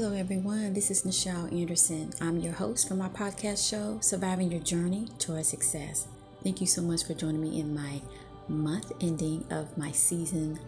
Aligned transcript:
Hello, 0.00 0.12
everyone. 0.12 0.74
This 0.74 0.92
is 0.92 1.02
Nichelle 1.02 1.52
Anderson. 1.52 2.12
I'm 2.20 2.38
your 2.38 2.52
host 2.52 2.86
for 2.86 2.94
my 2.94 3.08
podcast 3.08 3.68
show, 3.68 3.98
Surviving 4.00 4.52
Your 4.52 4.60
Journey 4.60 5.08
Toward 5.18 5.44
Success. 5.44 6.06
Thank 6.44 6.60
you 6.60 6.68
so 6.68 6.82
much 6.82 7.02
for 7.04 7.14
joining 7.14 7.40
me 7.40 7.58
in 7.58 7.74
my 7.74 8.00
month 8.46 8.92
ending 9.00 9.44
of 9.50 9.76
my 9.76 9.90
season 9.90 10.60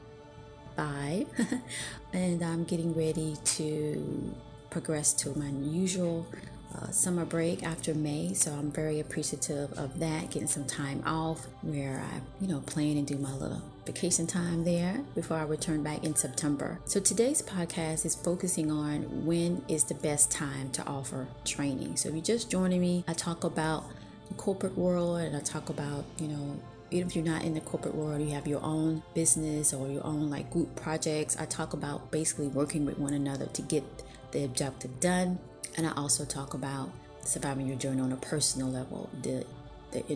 five. 0.75 1.29
and 2.13 2.43
I'm 2.43 2.65
getting 2.65 2.93
ready 2.93 3.37
to 3.45 4.35
progress 4.69 5.13
to 5.13 5.39
my 5.39 5.51
usual 5.51 6.27
uh, 6.75 6.91
summer 6.91 7.25
break 7.25 7.63
after 7.63 7.95
May, 7.95 8.35
so 8.35 8.51
I'm 8.51 8.73
very 8.73 8.99
appreciative 8.99 9.73
of 9.79 10.01
that. 10.01 10.33
Getting 10.33 10.49
some 10.49 10.65
time 10.65 11.05
off 11.07 11.47
where 11.63 12.05
I, 12.05 12.21
you 12.41 12.49
know, 12.49 12.63
plan 12.63 12.97
and 12.97 13.07
do 13.07 13.17
my 13.17 13.33
little 13.35 13.63
vacation 13.93 14.25
time 14.25 14.63
there 14.63 15.01
before 15.17 15.37
I 15.37 15.43
return 15.43 15.83
back 15.83 16.05
in 16.05 16.15
September. 16.15 16.79
So 16.85 17.01
today's 17.01 17.43
podcast 17.43 18.07
is 18.07 18.15
focusing 18.15 18.71
on 18.71 19.27
when 19.27 19.65
is 19.67 19.83
the 19.83 19.95
best 19.95 20.31
time 20.31 20.71
to 20.73 20.87
offer 20.87 21.27
training. 21.45 21.97
So 21.97 22.09
if 22.09 22.15
you're 22.15 22.23
just 22.23 22.49
joining 22.49 22.81
me, 22.81 23.05
I 23.09 23.15
talk 23.15 23.43
about 23.43 23.85
the 24.29 24.35
corporate 24.35 24.79
world 24.79 25.23
and 25.23 25.37
I 25.37 25.41
talk 25.41 25.71
about, 25.71 26.05
you 26.19 26.29
know, 26.29 26.61
even 26.93 27.09
if 27.09 27.17
you're 27.17 27.25
not 27.25 27.43
in 27.43 27.55
the 27.55 27.61
corporate 27.61 27.97
world, 27.97 28.21
you 28.21 28.31
have 28.31 28.47
your 28.47 28.63
own 28.63 29.03
business 29.13 29.75
or 29.75 29.89
your 29.89 30.07
own 30.07 30.31
like 30.31 30.53
group 30.53 30.77
projects. 30.77 31.37
I 31.37 31.47
talk 31.47 31.73
about 31.73 32.13
basically 32.13 32.47
working 32.47 32.87
with 32.87 32.97
one 32.97 33.13
another 33.13 33.47
to 33.47 33.63
get 33.63 33.83
the 34.31 34.45
objective 34.45 35.01
done 35.01 35.41
and 35.77 35.85
I 35.85 35.93
also 35.97 36.25
talk 36.25 36.55
about 36.55 36.91
surviving 37.25 37.67
your 37.67 37.77
journey 37.77 38.03
on 38.03 38.13
a 38.13 38.17
personal 38.17 38.69
level, 38.69 39.11
the 39.23 39.45
the 39.91 40.09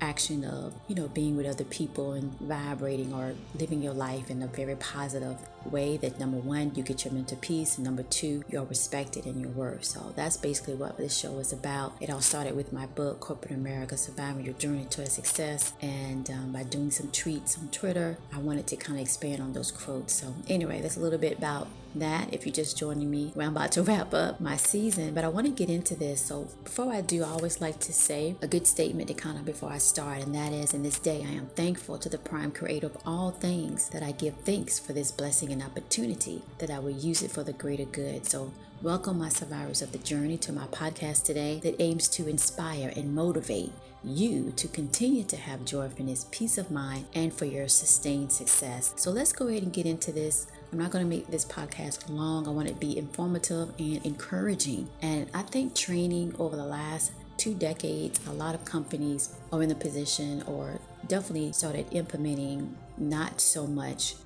interaction 0.00 0.44
of, 0.44 0.74
you 0.88 0.94
know, 0.94 1.08
being 1.08 1.36
with 1.36 1.46
other 1.46 1.64
people 1.64 2.12
and 2.12 2.32
vibrating 2.40 3.12
or 3.12 3.34
living 3.58 3.82
your 3.82 3.94
life 3.94 4.30
in 4.30 4.42
a 4.42 4.46
very 4.46 4.76
positive 4.76 5.36
way 5.66 5.96
that 5.98 6.18
number 6.18 6.38
one, 6.38 6.72
you 6.74 6.82
get 6.82 7.04
your 7.04 7.14
mental 7.14 7.38
peace, 7.40 7.76
and 7.76 7.84
number 7.84 8.02
two, 8.02 8.44
you're 8.48 8.64
respected 8.64 9.26
in 9.26 9.40
your 9.40 9.50
worth. 9.50 9.84
So 9.84 10.12
that's 10.16 10.36
basically 10.36 10.74
what 10.74 10.96
this 10.96 11.16
show 11.16 11.38
is 11.38 11.52
about. 11.52 11.94
It 12.00 12.10
all 12.10 12.20
started 12.20 12.56
with 12.56 12.72
my 12.72 12.86
book, 12.86 13.20
Corporate 13.20 13.52
America 13.52 13.96
Surviving 13.96 14.44
Your 14.44 14.54
Journey 14.54 14.86
to 14.90 15.02
a 15.02 15.06
Success. 15.06 15.72
And 15.80 16.30
um, 16.30 16.52
by 16.52 16.62
doing 16.62 16.90
some 16.90 17.08
tweets 17.08 17.58
on 17.58 17.68
Twitter, 17.68 18.18
I 18.32 18.38
wanted 18.38 18.66
to 18.68 18.76
kind 18.76 18.98
of 18.98 19.02
expand 19.02 19.40
on 19.40 19.52
those 19.52 19.70
quotes. 19.70 20.12
So, 20.12 20.34
anyway, 20.48 20.80
that's 20.80 20.96
a 20.96 21.00
little 21.00 21.18
bit 21.18 21.38
about 21.38 21.68
that 21.94 22.32
if 22.32 22.44
you're 22.44 22.54
just 22.54 22.76
joining 22.76 23.10
me. 23.10 23.32
I'm 23.36 23.56
about 23.56 23.72
to 23.72 23.82
wrap 23.84 24.12
up 24.14 24.40
my 24.40 24.56
season, 24.56 25.14
but 25.14 25.24
I 25.24 25.28
want 25.28 25.46
to 25.46 25.52
get 25.52 25.70
into 25.70 25.94
this. 25.94 26.20
So 26.20 26.48
before 26.64 26.92
I 26.92 27.00
do, 27.00 27.22
I 27.22 27.28
always 27.28 27.60
like 27.60 27.78
to 27.80 27.92
say 27.92 28.36
a 28.42 28.46
good 28.46 28.66
statement 28.66 29.08
to 29.08 29.14
kind 29.14 29.38
of 29.38 29.44
before 29.44 29.70
I 29.70 29.78
start, 29.78 30.18
and 30.18 30.34
that 30.34 30.52
is 30.52 30.74
in 30.74 30.82
this 30.82 30.98
day, 30.98 31.24
I 31.26 31.32
am 31.32 31.46
thankful 31.54 31.98
to 31.98 32.08
the 32.08 32.18
prime 32.18 32.50
creator 32.50 32.86
of 32.86 32.98
all 33.06 33.30
things 33.30 33.88
that 33.90 34.02
I 34.02 34.12
give 34.12 34.34
thanks 34.38 34.78
for 34.78 34.92
this 34.92 35.12
blessing 35.12 35.50
and 35.54 35.62
opportunity 35.62 36.42
that 36.58 36.68
I 36.68 36.80
will 36.80 36.90
use 36.90 37.22
it 37.22 37.30
for 37.30 37.44
the 37.44 37.52
greater 37.52 37.84
good. 37.84 38.26
So 38.26 38.52
welcome 38.82 39.20
my 39.20 39.28
survivors 39.28 39.82
of 39.82 39.92
the 39.92 39.98
journey 39.98 40.36
to 40.38 40.52
my 40.52 40.66
podcast 40.66 41.22
today 41.22 41.60
that 41.62 41.80
aims 41.80 42.08
to 42.08 42.28
inspire 42.28 42.92
and 42.96 43.14
motivate 43.14 43.70
you 44.02 44.52
to 44.56 44.66
continue 44.66 45.22
to 45.22 45.36
have 45.36 45.64
joyfulness, 45.64 46.26
peace 46.32 46.58
of 46.58 46.72
mind, 46.72 47.06
and 47.14 47.32
for 47.32 47.44
your 47.44 47.68
sustained 47.68 48.32
success. 48.32 48.92
So 48.96 49.12
let's 49.12 49.32
go 49.32 49.46
ahead 49.46 49.62
and 49.62 49.72
get 49.72 49.86
into 49.86 50.10
this. 50.10 50.48
I'm 50.72 50.78
not 50.78 50.90
going 50.90 51.04
to 51.04 51.08
make 51.08 51.28
this 51.28 51.44
podcast 51.44 52.10
long. 52.10 52.48
I 52.48 52.50
want 52.50 52.68
it 52.68 52.74
to 52.74 52.80
be 52.80 52.98
informative 52.98 53.70
and 53.78 54.04
encouraging. 54.04 54.90
And 55.02 55.28
I 55.32 55.42
think 55.42 55.76
training 55.76 56.34
over 56.40 56.56
the 56.56 56.66
last 56.66 57.12
two 57.36 57.54
decades, 57.54 58.20
a 58.26 58.32
lot 58.32 58.56
of 58.56 58.64
companies 58.64 59.36
are 59.52 59.62
in 59.62 59.68
the 59.68 59.74
position 59.76 60.42
or 60.48 60.80
definitely 61.06 61.52
started 61.52 61.86
implementing 61.92 62.76
not 62.98 63.40
so 63.40 63.68
much 63.68 64.16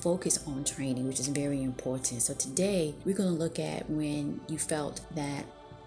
focus 0.00 0.38
on 0.46 0.64
training, 0.64 1.06
which 1.06 1.20
is 1.20 1.28
very 1.28 1.62
important. 1.62 2.22
So 2.22 2.34
today 2.34 2.94
we're 3.04 3.16
going 3.16 3.34
to 3.34 3.42
look 3.42 3.58
at 3.58 3.88
when 3.90 4.40
you 4.48 4.58
felt 4.58 5.00
that 5.14 5.44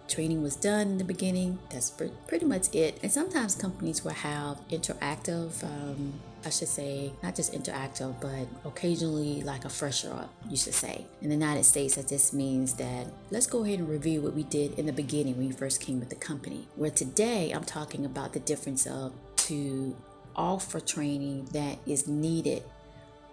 training 0.08 0.42
was 0.44 0.56
done 0.56 0.88
in 0.88 0.98
the 0.98 1.04
beginning. 1.04 1.58
That's 1.70 1.90
pretty 1.90 2.46
much 2.46 2.74
it. 2.76 3.00
And 3.02 3.12
sometimes 3.12 3.56
companies 3.56 4.04
will 4.04 4.12
have 4.12 4.60
interactive, 4.70 5.64
um, 5.64 6.14
I 6.46 6.50
should 6.50 6.68
say, 6.68 7.14
not 7.24 7.36
just 7.36 7.54
interactive, 7.54 8.20
but 8.20 8.48
occasionally 8.70 9.42
like 9.44 9.64
a 9.64 9.70
fresher 9.70 10.12
up, 10.12 10.34
you 10.50 10.58
should 10.58 10.74
say. 10.74 11.06
In 11.22 11.30
the 11.30 11.36
United 11.36 11.64
States, 11.64 11.96
that 11.96 12.10
just 12.10 12.34
means 12.34 12.74
that 12.76 13.08
let's 13.30 13.48
go 13.48 13.64
ahead 13.64 13.80
and 13.80 13.88
review 13.88 14.22
what 14.22 14.34
we 14.34 14.44
did 14.44 14.78
in 14.78 14.86
the 14.86 14.94
beginning 14.94 15.38
when 15.38 15.48
you 15.48 15.54
first 15.54 15.80
came 15.80 16.00
with 16.00 16.10
the 16.10 16.16
company. 16.16 16.68
Where 16.76 16.92
today 16.92 17.52
I'm 17.52 17.64
talking 17.64 18.06
about 18.06 18.34
the 18.34 18.40
difference 18.40 18.86
of 18.86 19.14
to 19.48 19.96
offer 20.36 20.80
training 20.80 21.46
that 21.54 21.78
is 21.86 22.08
needed 22.08 22.64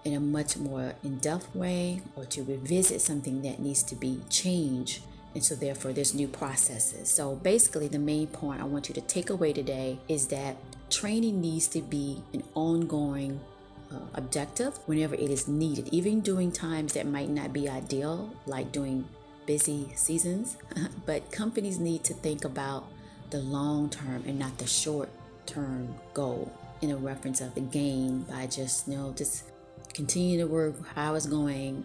in 0.08 0.14
a 0.14 0.20
much 0.20 0.56
more 0.56 0.94
in 1.04 1.19
depth 1.19 1.54
way 1.54 2.02
or 2.16 2.24
to 2.24 2.42
revisit 2.42 3.00
something 3.00 3.42
that 3.42 3.60
needs 3.60 3.82
to 3.84 3.94
be 3.94 4.20
changed 4.30 5.02
and 5.34 5.44
so, 5.44 5.54
therefore, 5.54 5.92
there's 5.92 6.14
new 6.14 6.26
processes. 6.26 7.08
So, 7.10 7.36
basically, 7.36 7.88
the 7.88 7.98
main 7.98 8.26
point 8.26 8.60
I 8.60 8.64
want 8.64 8.88
you 8.88 8.94
to 8.94 9.00
take 9.00 9.30
away 9.30 9.52
today 9.52 9.98
is 10.08 10.28
that 10.28 10.56
training 10.91 11.41
needs 11.41 11.69
to 11.69 11.82
be 11.82 12.22
an 12.32 12.42
ongoing 12.54 13.38
uh, 13.92 13.98
objective 14.14 14.78
whenever 14.86 15.14
it 15.14 15.30
is 15.30 15.46
needed, 15.46 15.88
even 15.92 16.22
during 16.22 16.50
times 16.50 16.94
that 16.94 17.06
might 17.06 17.28
not 17.28 17.52
be 17.52 17.69
ideal, 17.69 18.34
like 18.46 18.72
during 18.72 19.06
busy 19.46 19.92
seasons. 19.94 20.56
but 21.06 21.30
companies 21.30 21.78
need 21.78 22.04
to 22.04 22.14
think 22.14 22.44
about 22.44 22.86
the 23.30 23.38
long 23.38 23.90
term 23.90 24.25
and 24.26 24.38
not 24.38 24.56
the 24.58 24.66
short 24.66 25.10
term 25.44 25.94
goal 26.14 26.50
in 26.80 26.90
a 26.90 26.96
reference 26.96 27.40
of 27.40 27.54
the 27.54 27.60
gain 27.60 28.22
by 28.22 28.46
just 28.46 28.88
you 28.88 28.96
know 28.96 29.12
just 29.16 29.44
continue 29.98 30.38
to 30.38 30.47
work 30.47 30.76
how 30.94 31.16
it's 31.16 31.26
going 31.26 31.82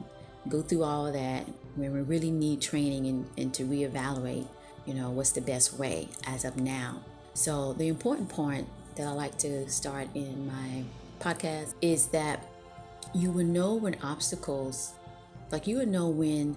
go 0.47 0.61
through 0.61 0.83
all 0.83 1.07
of 1.07 1.13
that 1.13 1.47
when 1.75 1.91
we 1.91 2.01
really 2.01 2.29
need 2.29 2.61
training 2.61 3.07
and, 3.07 3.25
and 3.39 3.53
to 3.55 3.63
reevaluate, 3.63 4.45
you 4.85 4.93
know, 4.93 5.09
what's 5.09 5.31
the 5.31 5.41
best 5.41 5.79
way 5.79 6.07
as 6.27 6.45
of 6.45 6.55
now. 6.55 7.01
So 7.33 7.73
the 7.73 7.87
important 7.87 8.29
point 8.29 8.67
that 8.97 9.07
I 9.07 9.11
like 9.13 9.39
to 9.39 9.67
start 9.67 10.09
in 10.13 10.45
my 10.45 10.83
podcast 11.19 11.73
is 11.81 12.07
that 12.09 12.45
you 13.15 13.31
will 13.31 13.45
know 13.45 13.73
when 13.73 13.95
obstacles, 14.03 14.93
like 15.51 15.65
you 15.65 15.77
will 15.77 15.87
know 15.87 16.07
when 16.07 16.55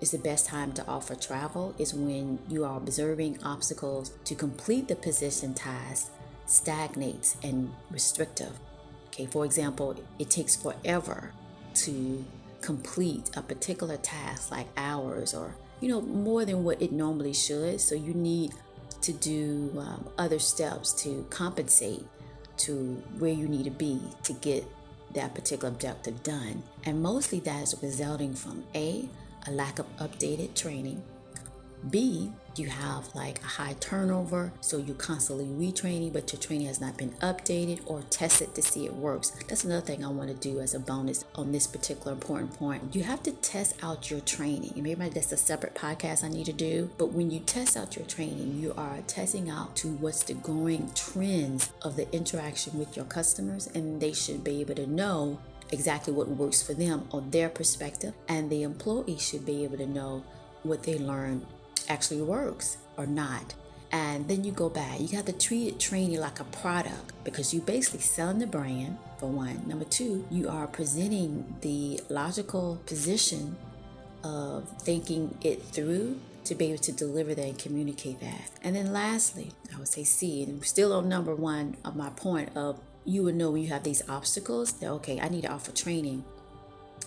is 0.00 0.10
the 0.10 0.18
best 0.18 0.46
time 0.46 0.72
to 0.72 0.86
offer 0.88 1.14
travel 1.14 1.76
is 1.78 1.94
when 1.94 2.40
you 2.48 2.64
are 2.64 2.76
observing 2.76 3.38
obstacles 3.44 4.10
to 4.24 4.34
complete 4.34 4.88
the 4.88 4.96
position 4.96 5.54
task 5.54 6.10
stagnates 6.46 7.36
and 7.44 7.72
restrictive. 7.88 8.58
Okay, 9.18 9.26
for 9.26 9.44
example, 9.44 9.96
it 10.20 10.30
takes 10.30 10.54
forever 10.54 11.32
to 11.74 12.24
complete 12.60 13.30
a 13.36 13.42
particular 13.42 13.96
task 13.96 14.52
like 14.52 14.68
hours 14.76 15.34
or 15.34 15.54
you 15.80 15.88
know 15.88 16.00
more 16.00 16.44
than 16.44 16.62
what 16.62 16.80
it 16.80 16.92
normally 16.92 17.32
should. 17.32 17.80
So 17.80 17.96
you 17.96 18.14
need 18.14 18.52
to 19.00 19.12
do 19.12 19.72
um, 19.76 20.08
other 20.18 20.38
steps 20.38 20.92
to 21.02 21.26
compensate 21.30 22.04
to 22.58 23.02
where 23.18 23.32
you 23.32 23.48
need 23.48 23.64
to 23.64 23.72
be 23.72 24.00
to 24.22 24.32
get 24.34 24.64
that 25.14 25.34
particular 25.34 25.68
objective 25.68 26.22
done. 26.22 26.62
And 26.84 27.02
mostly 27.02 27.40
that 27.40 27.64
is 27.64 27.74
resulting 27.82 28.34
from 28.34 28.62
a 28.76 29.08
a 29.48 29.50
lack 29.50 29.80
of 29.80 29.86
updated 29.96 30.54
training 30.54 31.02
b 31.90 32.30
you 32.58 32.68
have 32.68 33.14
like 33.14 33.40
a 33.40 33.46
high 33.46 33.74
turnover, 33.80 34.52
so 34.60 34.78
you're 34.78 34.96
constantly 34.96 35.46
retraining, 35.46 36.12
but 36.12 36.32
your 36.32 36.40
training 36.40 36.66
has 36.66 36.80
not 36.80 36.96
been 36.96 37.10
updated 37.22 37.80
or 37.86 38.02
tested 38.10 38.54
to 38.54 38.62
see 38.62 38.86
it 38.86 38.94
works. 38.94 39.30
That's 39.48 39.64
another 39.64 39.84
thing 39.84 40.04
I 40.04 40.08
want 40.08 40.28
to 40.28 40.34
do 40.34 40.60
as 40.60 40.74
a 40.74 40.80
bonus 40.80 41.24
on 41.34 41.52
this 41.52 41.66
particular 41.66 42.12
important 42.12 42.54
point. 42.54 42.94
You 42.94 43.02
have 43.04 43.22
to 43.24 43.32
test 43.32 43.76
out 43.82 44.10
your 44.10 44.20
training, 44.20 44.72
and 44.74 44.82
maybe 44.82 45.08
that's 45.08 45.32
a 45.32 45.36
separate 45.36 45.74
podcast 45.74 46.24
I 46.24 46.28
need 46.28 46.46
to 46.46 46.52
do. 46.52 46.90
But 46.98 47.12
when 47.12 47.30
you 47.30 47.40
test 47.40 47.76
out 47.76 47.96
your 47.96 48.06
training, 48.06 48.58
you 48.58 48.74
are 48.76 48.98
testing 49.06 49.50
out 49.50 49.76
to 49.76 49.88
what's 49.88 50.22
the 50.22 50.34
growing 50.34 50.90
trends 50.94 51.70
of 51.82 51.96
the 51.96 52.10
interaction 52.14 52.78
with 52.78 52.96
your 52.96 53.06
customers, 53.06 53.68
and 53.74 54.00
they 54.00 54.12
should 54.12 54.44
be 54.44 54.60
able 54.60 54.74
to 54.74 54.86
know 54.86 55.38
exactly 55.70 56.12
what 56.12 56.28
works 56.28 56.62
for 56.62 56.74
them 56.74 57.06
on 57.12 57.30
their 57.30 57.48
perspective, 57.48 58.14
and 58.26 58.50
the 58.50 58.62
employee 58.62 59.18
should 59.18 59.44
be 59.44 59.64
able 59.64 59.76
to 59.76 59.86
know 59.86 60.24
what 60.62 60.82
they 60.82 60.98
learned 60.98 61.46
actually 61.88 62.22
works 62.22 62.78
or 62.96 63.06
not. 63.06 63.54
And 63.90 64.28
then 64.28 64.44
you 64.44 64.52
go 64.52 64.68
back. 64.68 65.00
You 65.00 65.08
have 65.16 65.24
to 65.26 65.32
treat 65.32 65.68
it 65.68 65.80
training 65.80 66.20
like 66.20 66.40
a 66.40 66.44
product 66.44 67.12
because 67.24 67.54
you're 67.54 67.62
basically 67.62 68.00
selling 68.00 68.38
the 68.38 68.46
brand 68.46 68.98
for 69.18 69.30
one. 69.30 69.66
Number 69.66 69.86
two, 69.86 70.26
you 70.30 70.48
are 70.48 70.66
presenting 70.66 71.56
the 71.62 72.00
logical 72.10 72.80
position 72.86 73.56
of 74.22 74.68
thinking 74.82 75.36
it 75.42 75.62
through 75.62 76.20
to 76.44 76.54
be 76.54 76.66
able 76.66 76.78
to 76.78 76.92
deliver 76.92 77.34
that 77.34 77.44
and 77.44 77.58
communicate 77.58 78.20
that. 78.20 78.50
And 78.62 78.76
then 78.76 78.92
lastly, 78.92 79.52
I 79.74 79.78
would 79.78 79.88
say 79.88 80.04
C, 80.04 80.42
and 80.42 80.64
still 80.64 80.92
on 80.92 81.08
number 81.08 81.34
one 81.34 81.76
of 81.84 81.96
my 81.96 82.10
point 82.10 82.56
of 82.56 82.80
you 83.04 83.22
would 83.22 83.36
know 83.36 83.50
when 83.50 83.62
you 83.62 83.68
have 83.68 83.84
these 83.84 84.02
obstacles 84.08 84.72
that 84.72 84.88
okay, 84.88 85.20
I 85.20 85.28
need 85.28 85.42
to 85.42 85.52
offer 85.52 85.72
training. 85.72 86.24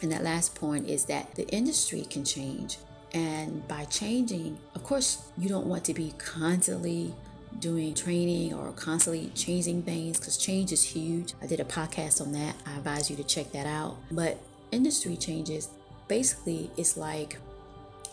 And 0.02 0.12
that 0.12 0.24
last 0.24 0.56
point 0.56 0.88
is 0.88 1.06
that 1.06 1.36
the 1.36 1.48
industry 1.50 2.06
can 2.10 2.24
change. 2.26 2.78
And 3.14 3.68
by 3.68 3.86
changing, 3.86 4.58
of 4.76 4.84
course, 4.84 5.30
you 5.38 5.50
don't 5.50 5.68
want 5.68 5.84
to 5.86 5.94
be 5.94 6.14
constantly 6.18 7.14
doing 7.60 7.94
training 7.94 8.54
or 8.54 8.72
constantly 8.72 9.30
changing 9.36 9.84
things 9.84 10.20
because 10.20 10.38
change 10.38 10.72
is 10.72 10.84
huge. 10.84 11.34
I 11.42 11.48
did 11.48 11.60
a 11.60 11.66
podcast 11.66 12.22
on 12.22 12.32
that. 12.32 12.56
I 12.66 12.78
advise 12.78 13.10
you 13.10 13.18
to 13.18 13.24
check 13.24 13.52
that 13.52 13.66
out. 13.66 13.98
But 14.12 14.38
industry 14.72 15.18
changes 15.18 15.70
basically 16.08 16.70
it's 16.76 16.98
like 16.98 17.38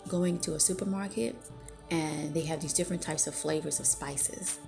going 0.07 0.39
to 0.39 0.55
a 0.55 0.59
supermarket 0.59 1.35
and 1.91 2.33
they 2.33 2.41
have 2.41 2.61
these 2.61 2.73
different 2.73 3.01
types 3.01 3.27
of 3.27 3.35
flavors 3.35 3.79
of 3.79 3.85
spices. 3.85 4.59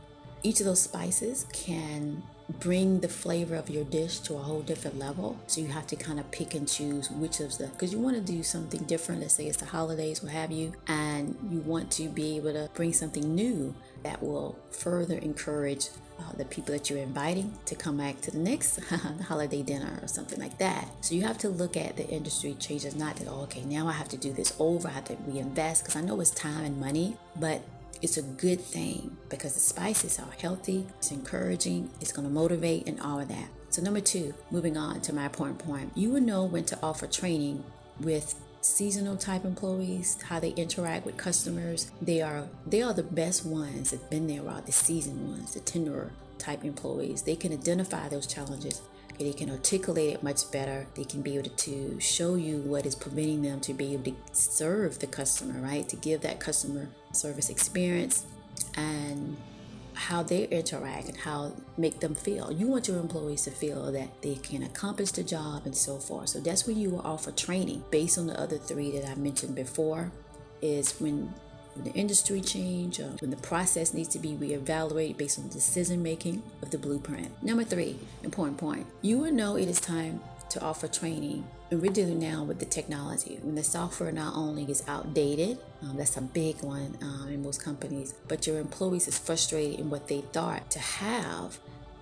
Each 0.44 0.60
of 0.60 0.66
those 0.66 0.82
spices 0.82 1.46
can 1.54 2.24
bring 2.60 3.00
the 3.00 3.08
flavor 3.08 3.56
of 3.56 3.70
your 3.70 3.84
dish 3.84 4.20
to 4.20 4.36
a 4.36 4.40
whole 4.40 4.62
different 4.62 4.98
level. 4.98 5.40
So 5.48 5.62
you 5.62 5.68
have 5.68 5.88
to 5.88 5.96
kind 5.96 6.20
of 6.20 6.30
pick 6.32 6.54
and 6.54 6.68
choose 6.68 7.10
which 7.10 7.40
of 7.40 7.58
the, 7.58 7.68
because 7.68 7.94
you 7.94 8.00
want 8.00 8.16
to 8.16 8.22
do 8.22 8.44
something 8.44 8.84
different. 8.84 9.22
Let's 9.22 9.34
say 9.34 9.48
it's 9.48 9.58
the 9.58 9.66
holidays, 9.66 10.22
what 10.22 10.32
have 10.32 10.52
you, 10.52 10.74
and 10.88 11.36
you 11.50 11.60
want 11.60 11.92
to 11.92 12.08
be 12.10 12.38
able 12.38 12.54
to 12.54 12.70
bring 12.74 12.94
something 12.94 13.36
new 13.36 13.74
that 14.04 14.22
will 14.22 14.58
further 14.72 15.16
encourage 15.18 15.90
uh, 16.20 16.32
the 16.38 16.46
people 16.46 16.74
that 16.74 16.90
you're 16.90 17.00
inviting 17.00 17.54
to 17.66 17.76
come 17.76 17.98
back 17.98 18.22
to 18.22 18.32
the 18.32 18.38
next 18.38 18.80
holiday 19.28 19.62
dinner 19.62 20.00
or 20.02 20.08
something 20.08 20.40
like 20.40 20.58
that. 20.58 20.88
So 21.02 21.16
you 21.16 21.24
have 21.24 21.38
to 21.40 21.50
look 21.50 21.78
at 21.78 21.98
the 21.98 22.08
industry 22.08 22.56
changes, 22.60 22.96
not 22.96 23.16
that, 23.18 23.28
oh, 23.28 23.42
okay, 23.44 23.64
now 23.64 23.88
I 23.88 23.94
have 23.94 24.10
to 24.10 24.18
do 24.18 24.32
this 24.32 24.54
over, 24.60 24.88
I 24.88 24.92
have 24.92 25.06
to 25.06 25.18
reinvest, 25.26 25.84
because 25.84 25.96
I 25.96 26.02
know 26.02 26.20
it's 26.20 26.32
time 26.32 26.64
and 26.64 26.80
money, 26.80 27.18
but 27.40 27.62
it's 28.02 28.18
a 28.18 28.22
good 28.22 28.60
thing 28.60 29.18
because 29.30 29.54
the 29.54 29.60
spices 29.60 30.20
are 30.20 30.32
healthy, 30.40 30.88
it's 30.98 31.12
encouraging, 31.12 31.90
it's 32.00 32.12
going 32.12 32.28
to 32.28 32.34
motivate, 32.34 32.88
and 32.88 33.00
all 33.00 33.20
of 33.20 33.28
that. 33.28 33.50
So, 33.70 33.82
number 33.82 34.02
two, 34.02 34.34
moving 34.50 34.76
on 34.76 35.02
to 35.02 35.14
my 35.14 35.26
important 35.26 35.60
point, 35.60 35.92
you 35.96 36.10
will 36.10 36.22
know 36.22 36.44
when 36.44 36.66
to 36.66 36.80
offer 36.84 37.08
training 37.08 37.64
with 38.00 38.36
seasonal 38.62 39.18
type 39.18 39.44
employees 39.44 40.22
how 40.24 40.40
they 40.40 40.52
interact 40.52 41.04
with 41.04 41.18
customers 41.18 41.90
they 42.00 42.22
are 42.22 42.48
they 42.68 42.80
are 42.80 42.94
the 42.94 43.02
best 43.02 43.44
ones 43.44 43.90
that've 43.90 44.08
been 44.12 44.28
there 44.28 44.44
while 44.44 44.62
the 44.62 44.72
seasoned 44.72 45.28
ones 45.28 45.56
the 45.56 45.60
tenderer 45.62 46.12
type 46.38 46.64
employees 46.64 47.24
they 47.24 47.36
can 47.36 47.52
identify 47.52 48.08
those 48.08 48.28
challenges 48.28 48.84
they 49.24 49.34
can 49.34 49.50
articulate 49.50 50.16
it 50.16 50.24
much 50.24 50.50
better. 50.52 50.88
They 50.96 51.04
can 51.04 51.22
be 51.22 51.38
able 51.38 51.50
to 51.50 52.00
show 52.00 52.36
you 52.36 52.58
what 52.58 52.86
is 52.86 52.96
preventing 52.96 53.42
them 53.42 53.60
to 53.62 53.74
be 53.74 53.94
able 53.94 54.04
to 54.04 54.16
serve 54.32 55.00
the 55.00 55.08
customer, 55.08 55.60
right? 55.62 55.88
To 55.90 55.96
give 55.96 56.22
that 56.22 56.40
customer 56.40 56.90
service 57.14 57.50
experience 57.50 58.26
and 58.76 59.38
how 59.94 60.24
they 60.24 60.46
interact 60.46 61.10
and 61.10 61.18
how 61.18 61.52
make 61.78 62.00
them 62.00 62.16
feel. 62.16 62.52
You 62.52 62.68
want 62.68 62.88
your 62.88 63.00
employees 63.00 63.44
to 63.44 63.52
feel 63.52 63.92
that 63.92 64.22
they 64.22 64.36
can 64.36 64.64
accomplish 64.64 65.12
the 65.12 65.24
job 65.24 65.64
and 65.66 65.76
so 65.76 65.98
forth. 65.98 66.30
So 66.30 66.40
that's 66.40 66.66
when 66.66 66.78
you 66.78 66.90
will 66.90 67.02
offer 67.02 67.32
training 67.32 67.84
based 67.92 68.18
on 68.18 68.28
the 68.28 68.40
other 68.40 68.58
three 68.58 68.92
that 68.98 69.08
I 69.08 69.16
mentioned 69.16 69.56
before 69.56 70.12
is 70.62 71.00
when 71.00 71.34
when 71.74 71.86
the 71.86 71.94
industry 71.94 72.42
change 72.42 73.00
when 73.00 73.30
the 73.30 73.38
process 73.38 73.94
needs 73.94 74.10
to 74.10 74.20
be 74.20 74.34
reevaluated 74.34 75.16
based 75.16 75.40
on 75.40 75.48
decision 75.48 76.04
making 76.04 76.44
of 76.62 76.70
the 76.70 76.78
blueprint. 76.78 77.32
Number 77.42 77.64
three, 77.64 77.98
important 78.24 78.58
point. 78.58 78.86
You 79.02 79.20
will 79.20 79.32
know 79.32 79.56
it 79.56 79.70
is 79.70 79.80
time 79.80 80.20
to 80.52 80.62
offer 80.62 80.88
training. 80.88 81.46
And 81.70 81.82
we're 81.82 81.92
dealing 81.92 82.20
now 82.20 82.44
with 82.44 82.60
the 82.60 82.66
technology. 82.66 83.40
When 83.42 83.56
the 83.56 83.64
software 83.64 84.12
not 84.12 84.36
only 84.36 84.64
is 84.70 84.84
outdated, 84.88 85.58
um, 85.82 85.98
that's 85.98 86.18
a 86.18 86.22
big 86.22 86.62
one 86.62 86.98
um, 87.02 87.30
in 87.30 87.44
most 87.44 87.64
companies, 87.64 88.14
but 88.28 88.46
your 88.46 88.60
employees 88.60 89.08
is 89.08 89.18
frustrated 89.18 89.80
in 89.80 89.90
what 89.90 90.08
they 90.08 90.22
thought 90.22 90.70
to 90.72 90.80
have 90.80 91.60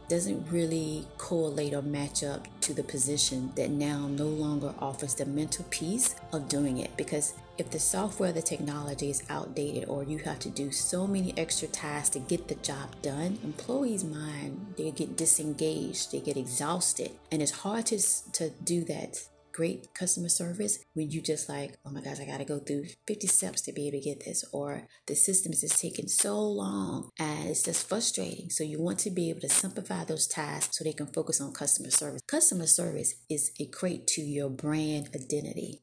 doesn't 0.10 0.52
really 0.52 1.06
correlate 1.18 1.74
or 1.74 1.82
match 1.82 2.24
up 2.24 2.48
to 2.62 2.74
the 2.74 2.84
position 2.84 3.52
that 3.56 3.70
now 3.70 4.08
no 4.08 4.26
longer 4.26 4.74
offers 4.80 5.14
the 5.14 5.26
mental 5.26 5.66
peace 5.70 6.16
of 6.34 6.50
doing 6.50 6.80
it. 6.80 6.98
Because 6.98 7.36
if 7.58 7.70
the 7.70 7.80
software 7.80 8.32
the 8.32 8.42
technology 8.42 9.10
is 9.10 9.24
outdated 9.30 9.88
or 9.88 10.04
you 10.04 10.18
have 10.20 10.40
to 10.40 10.50
do 10.50 10.72
so 10.72 11.06
many 11.06 11.34
extra 11.38 11.68
tasks 11.68 12.10
to 12.10 12.20
get 12.20 12.48
the 12.48 12.56
job 12.56 12.90
done 13.02 13.38
employees 13.44 14.04
mind 14.04 14.74
they 14.78 14.90
get 14.92 15.18
disengaged 15.18 16.12
they 16.12 16.20
get 16.20 16.38
exhausted. 16.38 17.12
And 17.32 17.42
it's 17.42 17.52
hard 17.52 17.86
to, 17.88 18.00
to 18.34 18.50
do 18.64 18.84
that 18.86 19.22
great 19.60 19.94
customer 19.94 20.30
service 20.30 20.80
when 20.94 21.12
you 21.12 21.22
just 21.22 21.50
like, 21.50 21.78
oh 21.86 21.92
my 21.92 22.00
gosh, 22.00 22.18
I 22.22 22.26
gotta 22.26 22.46
go 22.46 22.60
through 22.60 22.86
50 23.08 23.28
steps 23.28 23.60
to 23.64 23.74
be 23.74 23.90
able 23.90 23.98
to 23.98 24.06
get 24.06 24.24
this, 24.24 24.46
or 24.54 24.88
the 25.06 25.16
system 25.16 25.52
is 25.52 25.60
just 25.60 25.82
taking 25.82 26.08
so 26.08 26.40
long 26.40 27.10
and 27.20 27.50
it's 27.50 27.64
just 27.64 27.90
frustrating. 27.90 28.50
So 28.52 28.64
you 28.64 28.82
want 28.82 29.00
to 29.00 29.12
be 29.12 29.30
able 29.30 29.42
to 29.42 29.50
simplify 29.50 30.06
those 30.06 30.28
tasks 30.28 30.78
so 30.78 30.86
they 30.86 30.94
can 30.94 31.08
focus 31.08 31.42
on 31.42 31.52
customer 31.52 31.92
service. 31.92 32.22
Customer 32.26 32.68
service 32.68 33.16
is 33.30 33.52
a 33.60 33.64
equate 33.64 34.08
to 34.08 34.22
your 34.22 34.50
brand 34.50 35.10
identity. 35.14 35.82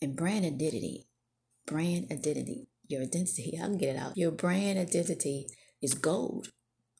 And 0.00 0.14
brand 0.14 0.44
identity, 0.44 1.08
brand 1.66 2.12
identity, 2.12 2.68
your 2.86 3.02
identity, 3.02 3.58
I 3.60 3.66
can 3.66 3.78
get 3.78 3.96
it 3.96 3.98
out. 3.98 4.16
Your 4.16 4.30
brand 4.30 4.78
identity 4.78 5.48
is 5.82 5.94
gold. 5.94 6.50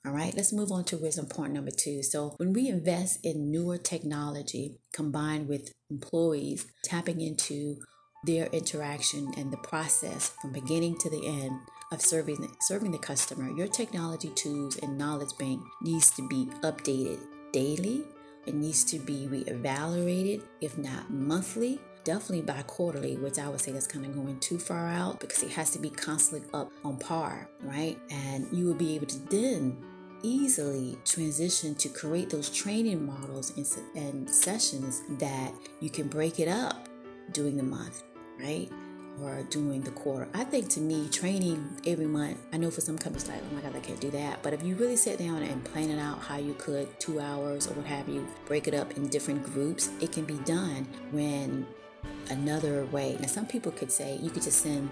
All 0.09 0.15
right, 0.15 0.35
let's 0.35 0.55
move 0.55 0.73
on 0.73 0.85
to 0.85 0.97
wisdom 0.97 1.27
point 1.27 1.53
number 1.53 1.71
two. 1.71 2.03
So, 2.03 2.33
when 2.39 2.55
we 2.55 2.69
invest 2.69 3.23
in 3.27 3.51
newer 3.51 3.77
technology 3.77 4.79
combined 4.91 5.49
with 5.49 5.75
employees 5.91 6.67
tapping 6.83 7.21
into 7.21 7.77
their 8.25 8.47
interaction 8.47 9.31
and 9.37 9.53
the 9.53 9.59
process 9.59 10.33
from 10.41 10.53
beginning 10.53 10.97
to 11.01 11.11
the 11.11 11.27
end 11.27 11.61
of 11.93 12.01
serving 12.01 12.49
serving 12.63 12.91
the 12.91 12.99
customer, 12.99 13.51
your 13.51 13.67
technology 13.67 14.31
tools 14.31 14.79
and 14.79 14.97
knowledge 14.97 15.37
bank 15.39 15.61
needs 15.83 16.11
to 16.13 16.27
be 16.27 16.47
updated 16.63 17.19
daily. 17.53 18.03
It 18.47 18.55
needs 18.55 18.85
to 18.85 18.99
be 18.99 19.29
reevaluated, 19.31 20.41
if 20.63 20.79
not 20.79 21.11
monthly, 21.11 21.81
definitely 22.05 22.41
by 22.41 22.63
quarterly, 22.63 23.19
which 23.19 23.39
I 23.39 23.51
would 23.51 23.61
say 23.61 23.73
that's 23.73 23.87
kind 23.87 24.07
of 24.07 24.15
going 24.15 24.41
too 24.41 24.59
far 24.59 24.89
out 24.89 25.21
because 25.21 25.43
it 25.43 25.51
has 25.51 25.69
to 25.73 25.79
be 25.79 25.91
constantly 25.91 26.49
up 26.55 26.73
on 26.83 26.97
par, 26.97 27.47
right? 27.61 27.99
And 28.11 28.49
you 28.51 28.65
will 28.65 28.75
be 28.75 28.95
able 28.95 29.05
to 29.09 29.19
then 29.29 29.77
easily 30.23 30.99
transition 31.05 31.75
to 31.77 31.89
create 31.89 32.31
those 32.31 32.51
training 32.51 33.07
models 33.07 33.57
and, 33.57 33.67
and 33.97 34.31
sessions 34.31 35.03
that 35.19 35.53
you 35.81 35.91
can 35.91 36.09
break 36.09 36.41
it 36.41 36.49
up 36.49 36.89
during 37.33 37.57
the 37.57 37.63
month, 37.63 38.03
right? 38.41 38.71
Or 39.21 39.43
during 39.51 39.81
the 39.81 39.91
quarter. 39.91 40.29
I 40.33 40.45
think 40.45 40.69
to 40.71 40.81
me, 40.81 41.09
training 41.09 41.69
every 41.87 42.07
month, 42.07 42.39
I 42.53 42.57
know 42.57 42.71
for 42.71 42.81
some 42.81 42.97
companies 42.97 43.29
like, 43.29 43.43
oh 43.51 43.55
my 43.55 43.61
God, 43.61 43.75
I 43.75 43.81
can't 43.81 44.01
do 44.01 44.11
that. 44.13 44.43
But 44.43 44.53
if 44.53 44.63
you 44.63 44.77
really 44.77 44.97
sit 44.97 45.19
down 45.19 45.43
and 45.43 45.65
plan 45.65 45.91
it 45.91 45.99
out 45.99 46.21
how 46.21 46.37
you 46.37 46.55
could, 46.55 46.89
two 47.01 47.19
hours 47.19 47.67
or 47.67 47.75
what 47.75 47.87
have 47.87 48.09
you, 48.09 48.27
break 48.47 48.69
it 48.69 48.75
up 48.75 48.97
in 48.97 49.09
different 49.09 49.43
groups, 49.45 49.91
it 50.01 50.13
can 50.13 50.25
be 50.25 50.39
done 50.45 50.87
when 51.11 51.67
another 52.31 52.85
way. 52.87 53.17
Now, 53.21 53.27
some 53.27 53.47
people 53.47 53.73
could 53.73 53.91
say 53.91 54.19
you 54.23 54.31
could 54.31 54.43
just 54.43 54.61
send 54.63 54.89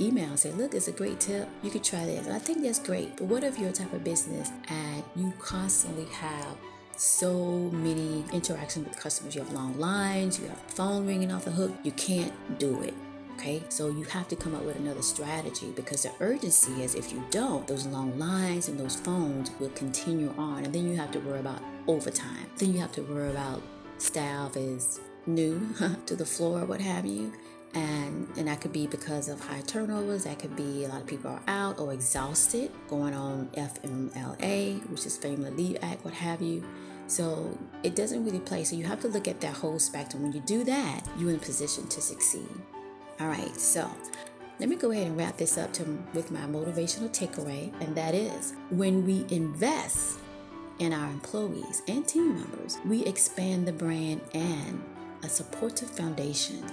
email 0.00 0.30
and 0.30 0.38
say, 0.38 0.52
look, 0.52 0.74
it's 0.74 0.88
a 0.88 0.92
great 0.92 1.20
tip. 1.20 1.48
You 1.62 1.70
could 1.70 1.84
try 1.84 2.04
this. 2.04 2.26
And 2.26 2.34
I 2.34 2.38
think 2.38 2.62
that's 2.62 2.78
great. 2.78 3.16
But 3.16 3.26
what 3.26 3.44
if 3.44 3.58
you're 3.58 3.70
a 3.70 3.72
type 3.72 3.92
of 3.92 4.04
business 4.04 4.50
and 4.68 5.02
you 5.14 5.32
constantly 5.38 6.06
have 6.06 6.56
so 6.96 7.70
many 7.72 8.24
interactions 8.32 8.88
with 8.88 8.98
customers? 8.98 9.34
You 9.34 9.42
have 9.42 9.52
long 9.52 9.78
lines, 9.78 10.40
you 10.40 10.46
have 10.46 10.58
phone 10.58 11.06
ringing 11.06 11.32
off 11.32 11.44
the 11.44 11.50
hook. 11.50 11.72
You 11.82 11.92
can't 11.92 12.32
do 12.58 12.82
it. 12.82 12.94
Okay, 13.34 13.62
so 13.68 13.90
you 13.90 14.04
have 14.04 14.28
to 14.28 14.36
come 14.36 14.54
up 14.54 14.62
with 14.62 14.76
another 14.76 15.02
strategy 15.02 15.70
because 15.76 16.04
the 16.04 16.12
urgency 16.20 16.82
is 16.82 16.94
if 16.94 17.12
you 17.12 17.22
don't, 17.30 17.66
those 17.66 17.84
long 17.86 18.18
lines 18.18 18.68
and 18.68 18.80
those 18.80 18.96
phones 18.96 19.50
will 19.60 19.68
continue 19.70 20.32
on, 20.38 20.64
and 20.64 20.74
then 20.74 20.88
you 20.88 20.96
have 20.96 21.12
to 21.12 21.20
worry 21.20 21.40
about 21.40 21.60
overtime. 21.86 22.46
Then 22.56 22.72
you 22.72 22.80
have 22.80 22.92
to 22.92 23.02
worry 23.02 23.30
about 23.30 23.60
staff 23.98 24.56
is 24.56 25.00
new 25.26 25.68
to 26.06 26.16
the 26.16 26.24
floor, 26.24 26.62
or 26.62 26.64
what 26.64 26.80
have 26.80 27.04
you 27.04 27.30
and 27.76 28.26
and 28.38 28.48
that 28.48 28.62
could 28.62 28.72
be 28.72 28.86
because 28.86 29.28
of 29.28 29.38
high 29.38 29.60
turnovers. 29.60 30.24
That 30.24 30.38
could 30.38 30.56
be 30.56 30.84
a 30.84 30.88
lot 30.88 31.02
of 31.02 31.06
people 31.06 31.30
are 31.30 31.42
out 31.46 31.78
or 31.78 31.92
exhausted 31.92 32.70
going 32.88 33.14
on 33.14 33.48
fmla 33.54 34.90
which 34.90 35.04
is 35.04 35.16
family 35.18 35.50
leave 35.50 35.76
act 35.82 36.04
what 36.04 36.14
have 36.14 36.40
you. 36.40 36.64
So 37.06 37.56
it 37.82 37.94
doesn't 37.94 38.24
really 38.24 38.40
play. 38.40 38.64
So 38.64 38.74
you 38.74 38.84
have 38.84 39.00
to 39.02 39.08
look 39.08 39.28
at 39.28 39.40
that 39.42 39.54
whole 39.54 39.78
spectrum. 39.78 40.22
When 40.22 40.32
you 40.32 40.40
do 40.40 40.64
that 40.64 41.06
you're 41.18 41.30
in 41.30 41.38
position 41.38 41.86
to 41.88 42.00
succeed. 42.00 42.48
All 43.20 43.28
right 43.28 43.54
so 43.56 43.90
let 44.58 44.70
me 44.70 44.76
go 44.76 44.90
ahead 44.90 45.06
and 45.06 45.18
wrap 45.18 45.36
this 45.36 45.58
up 45.58 45.70
to, 45.74 45.82
with 46.14 46.30
my 46.30 46.40
motivational 46.40 47.10
takeaway 47.10 47.70
and 47.82 47.94
that 47.94 48.14
is 48.14 48.54
when 48.70 49.04
we 49.06 49.26
invest 49.28 50.18
in 50.78 50.94
our 50.94 51.10
employees 51.10 51.82
and 51.88 52.08
team 52.08 52.36
members 52.36 52.78
we 52.86 53.04
expand 53.04 53.68
the 53.68 53.72
brand 53.72 54.20
and 54.32 54.82
a 55.22 55.28
supportive 55.28 55.90
foundation 55.90 56.64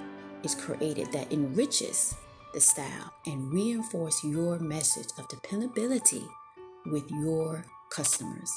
is 0.44 0.54
created 0.54 1.10
that 1.12 1.32
enriches 1.32 2.14
the 2.52 2.60
style 2.60 3.12
and 3.26 3.52
reinforce 3.52 4.22
your 4.24 4.58
message 4.58 5.08
of 5.18 5.28
dependability 5.28 6.24
with 6.86 7.10
your 7.10 7.64
customers. 7.90 8.52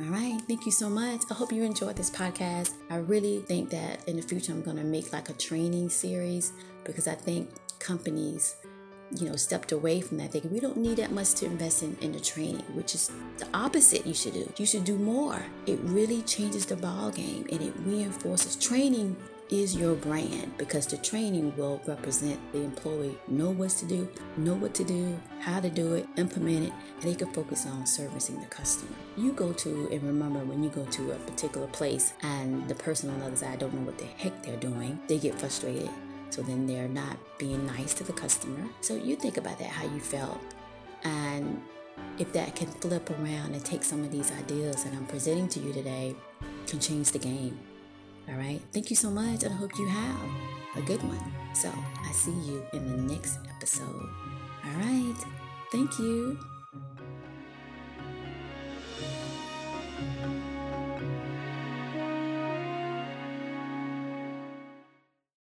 All 0.00 0.06
right, 0.06 0.40
thank 0.48 0.64
you 0.64 0.72
so 0.72 0.88
much. 0.88 1.22
I 1.30 1.34
hope 1.34 1.52
you 1.52 1.62
enjoyed 1.62 1.96
this 1.96 2.10
podcast. 2.10 2.72
I 2.88 2.96
really 2.96 3.40
think 3.40 3.68
that 3.70 4.08
in 4.08 4.16
the 4.16 4.22
future 4.22 4.52
I'm 4.52 4.62
going 4.62 4.78
to 4.78 4.84
make 4.84 5.12
like 5.12 5.28
a 5.28 5.34
training 5.34 5.90
series 5.90 6.52
because 6.84 7.06
I 7.06 7.14
think 7.14 7.50
companies 7.78 8.56
you 9.18 9.28
know 9.28 9.36
stepped 9.36 9.72
away 9.72 10.00
from 10.00 10.18
that 10.18 10.30
thinking 10.30 10.52
we 10.52 10.60
don't 10.60 10.76
need 10.76 10.96
that 10.98 11.10
much 11.10 11.34
to 11.34 11.46
invest 11.46 11.82
in, 11.82 11.96
in 12.00 12.12
the 12.12 12.20
training 12.20 12.62
which 12.74 12.94
is 12.94 13.10
the 13.38 13.46
opposite 13.52 14.06
you 14.06 14.14
should 14.14 14.34
do 14.34 14.52
you 14.56 14.64
should 14.66 14.84
do 14.84 14.96
more 14.96 15.42
it 15.66 15.78
really 15.82 16.22
changes 16.22 16.64
the 16.66 16.76
ball 16.76 17.10
game 17.10 17.44
and 17.50 17.60
it 17.60 17.72
reinforces 17.84 18.54
training 18.54 19.16
is 19.50 19.76
your 19.76 19.94
brand 19.94 20.56
because 20.56 20.86
the 20.86 20.96
training 20.96 21.54
will 21.56 21.80
represent 21.86 22.38
the 22.52 22.62
employee 22.62 23.16
know 23.28 23.50
what 23.50 23.70
to 23.70 23.84
do, 23.84 24.08
know 24.36 24.54
what 24.54 24.74
to 24.74 24.84
do, 24.84 25.18
how 25.40 25.60
to 25.60 25.68
do 25.68 25.94
it, 25.94 26.06
implement 26.16 26.66
it, 26.66 26.72
and 26.94 27.02
they 27.02 27.14
can 27.14 27.32
focus 27.32 27.66
on 27.66 27.86
servicing 27.86 28.40
the 28.40 28.46
customer. 28.46 28.92
You 29.16 29.32
go 29.32 29.52
to 29.52 29.88
and 29.90 30.02
remember 30.02 30.40
when 30.40 30.62
you 30.62 30.70
go 30.70 30.84
to 30.84 31.12
a 31.12 31.16
particular 31.16 31.66
place 31.68 32.12
and 32.22 32.66
the 32.68 32.74
person 32.74 33.10
on 33.10 33.20
the 33.20 33.26
other 33.26 33.36
side 33.36 33.58
don't 33.58 33.74
know 33.74 33.82
what 33.82 33.98
the 33.98 34.04
heck 34.04 34.42
they're 34.42 34.56
doing, 34.56 35.00
they 35.08 35.18
get 35.18 35.34
frustrated. 35.34 35.90
So 36.30 36.42
then 36.42 36.66
they're 36.66 36.88
not 36.88 37.18
being 37.38 37.66
nice 37.66 37.92
to 37.94 38.04
the 38.04 38.12
customer. 38.12 38.68
So 38.80 38.94
you 38.94 39.16
think 39.16 39.36
about 39.36 39.58
that, 39.58 39.68
how 39.68 39.84
you 39.84 40.00
felt. 40.00 40.40
And 41.02 41.60
if 42.18 42.32
that 42.34 42.54
can 42.54 42.68
flip 42.68 43.10
around 43.10 43.54
and 43.54 43.64
take 43.64 43.82
some 43.82 44.04
of 44.04 44.12
these 44.12 44.30
ideas 44.32 44.84
that 44.84 44.92
I'm 44.92 45.06
presenting 45.06 45.48
to 45.48 45.60
you 45.60 45.72
today, 45.72 46.14
can 46.66 46.78
change 46.78 47.10
the 47.10 47.18
game. 47.18 47.58
All 48.28 48.36
right. 48.36 48.60
Thank 48.72 48.90
you 48.90 48.96
so 48.96 49.10
much, 49.10 49.42
and 49.42 49.52
I 49.52 49.56
hope 49.56 49.76
you 49.78 49.86
have 49.88 50.30
a 50.76 50.82
good 50.82 51.02
one. 51.02 51.20
So 51.54 51.72
I 52.04 52.12
see 52.12 52.32
you 52.32 52.64
in 52.72 52.88
the 52.88 53.14
next 53.14 53.38
episode. 53.56 54.08
All 54.64 54.76
right. 54.78 55.16
Thank 55.72 55.98
you. 55.98 56.38